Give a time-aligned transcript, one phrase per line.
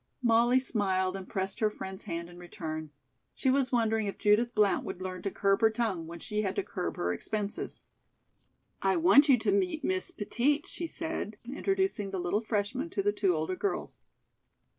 [0.23, 2.89] Molly smiled and pressed her friend's hand in return.
[3.35, 6.55] She was wondering if Judith Blount would learn to curb her tongue when she had
[6.55, 7.83] to curb her expenses.
[8.81, 13.13] "I want you to meet Miss Petit," she said, introducing the little freshman to the
[13.13, 14.01] two older girls.